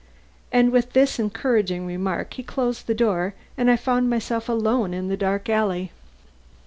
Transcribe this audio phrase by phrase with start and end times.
[0.51, 5.09] And with this encouraging remark he closed the door and I found myself alone in
[5.09, 5.91] the dark alley.